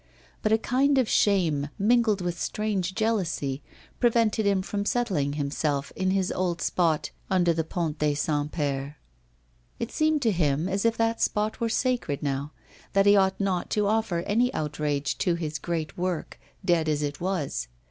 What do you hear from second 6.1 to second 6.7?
old